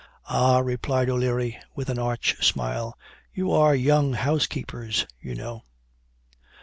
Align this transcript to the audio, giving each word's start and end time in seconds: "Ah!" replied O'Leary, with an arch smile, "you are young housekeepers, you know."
"Ah!" 0.27 0.57
replied 0.57 1.11
O'Leary, 1.11 1.59
with 1.75 1.87
an 1.87 1.99
arch 1.99 2.35
smile, 2.43 2.97
"you 3.35 3.51
are 3.51 3.75
young 3.75 4.13
housekeepers, 4.13 5.05
you 5.21 5.35
know." 5.35 5.61